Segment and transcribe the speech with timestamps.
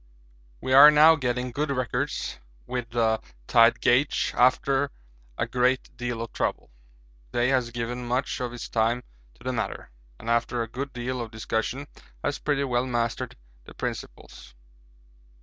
[0.61, 4.89] We are now getting good records with the tide gauge after
[5.37, 6.71] a great deal of trouble.
[7.31, 9.03] Day has given much of his time
[9.35, 11.85] to the matter, and after a good deal of discussion
[12.23, 13.35] has pretty well mastered
[13.65, 14.55] the principles.